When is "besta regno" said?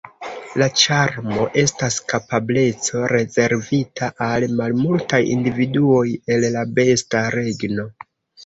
6.81-7.91